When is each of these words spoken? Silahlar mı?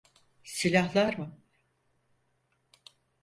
Silahlar 0.43 1.17
mı? 1.17 1.37